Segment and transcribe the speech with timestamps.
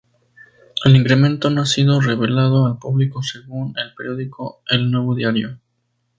[0.83, 5.59] El incremento no ha sido revelado al público, según el periódico El Nuevo Diario.